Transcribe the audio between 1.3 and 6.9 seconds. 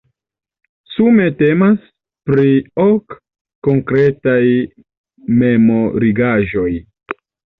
temas pri ok konkretaj memorigaĵoj.